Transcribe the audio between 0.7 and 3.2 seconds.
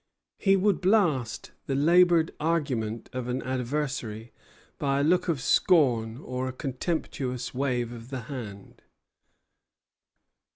blast the labored argument